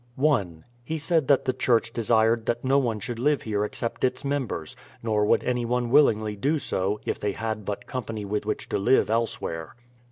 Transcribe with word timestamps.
1. 0.15 0.65
He 0.83 0.97
said 0.97 1.27
that 1.27 1.45
the 1.45 1.53
church 1.53 1.93
desired 1.93 2.47
that 2.47 2.65
no 2.65 2.79
one 2.79 2.99
should 2.99 3.19
live 3.19 3.43
here 3.43 3.63
except 3.63 4.03
its 4.03 4.25
members; 4.25 4.75
nor 5.03 5.23
would 5.25 5.43
anyone 5.43 5.91
willingly 5.91 6.35
do 6.35 6.57
so, 6.57 6.99
if 7.05 7.19
they 7.19 7.33
had 7.33 7.65
but 7.65 7.85
company 7.85 8.25
with 8.25 8.43
which 8.43 8.67
to 8.69 8.79
live 8.79 9.11
elsewhere. 9.11 9.75